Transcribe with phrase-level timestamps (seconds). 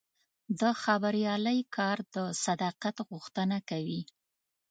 [0.59, 4.01] د خبریالۍ کار د صداقت غوښتنه کوي.